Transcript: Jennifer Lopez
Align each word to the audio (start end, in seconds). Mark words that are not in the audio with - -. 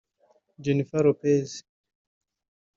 Jennifer 0.63 1.05
Lopez 1.05 1.49